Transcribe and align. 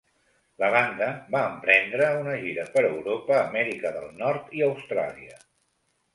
La 0.61 0.69
banda 0.75 1.09
va 1.35 1.41
emprendre 1.49 2.07
una 2.21 2.33
gira 2.47 2.65
per 2.77 2.83
Europa, 2.89 3.37
Amèrica 3.43 3.93
del 3.99 4.09
Nord 4.25 4.51
i 4.63 4.67
Austràlia. 4.71 5.41